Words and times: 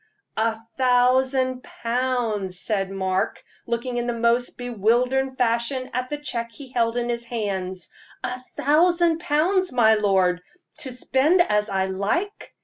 "A 0.37 0.55
thousand 0.77 1.61
pounds!" 1.61 2.59
said 2.59 2.89
Mark, 2.89 3.43
looking 3.67 3.97
in 3.97 4.07
the 4.07 4.13
most 4.17 4.57
bewildered 4.57 5.37
fashion 5.37 5.91
at 5.93 6.09
the 6.09 6.17
check 6.17 6.49
he 6.51 6.71
held 6.71 6.97
in 6.97 7.07
his 7.09 7.23
hand 7.25 7.75
"a 8.23 8.39
thousand 8.57 9.19
pounds, 9.19 9.71
my 9.71 9.93
lord, 9.93 10.41
to 10.79 10.91
spend 10.91 11.39
as 11.43 11.69
I 11.69 11.85
like! 11.85 12.55